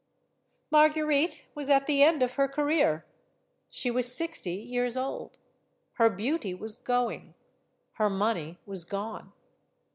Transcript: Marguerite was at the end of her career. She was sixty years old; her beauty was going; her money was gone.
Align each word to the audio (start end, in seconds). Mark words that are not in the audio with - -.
Marguerite 0.71 1.45
was 1.53 1.69
at 1.69 1.85
the 1.85 2.01
end 2.01 2.23
of 2.23 2.33
her 2.33 2.47
career. 2.47 3.05
She 3.69 3.91
was 3.91 4.11
sixty 4.11 4.55
years 4.55 4.97
old; 4.97 5.37
her 5.99 6.09
beauty 6.09 6.55
was 6.55 6.73
going; 6.75 7.35
her 7.97 8.09
money 8.09 8.57
was 8.65 8.83
gone. 8.83 9.31